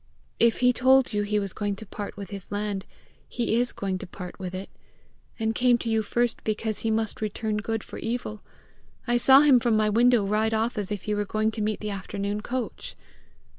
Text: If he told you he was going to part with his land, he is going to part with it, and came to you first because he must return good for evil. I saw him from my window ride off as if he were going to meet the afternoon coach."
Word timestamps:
If 0.39 0.61
he 0.61 0.73
told 0.73 1.13
you 1.13 1.21
he 1.21 1.37
was 1.37 1.53
going 1.53 1.75
to 1.75 1.85
part 1.85 2.17
with 2.17 2.31
his 2.31 2.51
land, 2.51 2.87
he 3.29 3.57
is 3.57 3.71
going 3.71 3.99
to 3.99 4.07
part 4.07 4.39
with 4.39 4.55
it, 4.55 4.71
and 5.37 5.53
came 5.53 5.77
to 5.77 5.91
you 5.91 6.01
first 6.01 6.43
because 6.43 6.79
he 6.79 6.89
must 6.89 7.21
return 7.21 7.57
good 7.57 7.83
for 7.83 7.99
evil. 7.99 8.41
I 9.05 9.17
saw 9.17 9.41
him 9.41 9.59
from 9.59 9.77
my 9.77 9.91
window 9.91 10.25
ride 10.25 10.55
off 10.55 10.75
as 10.79 10.91
if 10.91 11.03
he 11.03 11.13
were 11.13 11.23
going 11.23 11.51
to 11.51 11.61
meet 11.61 11.81
the 11.81 11.91
afternoon 11.91 12.41
coach." 12.41 12.95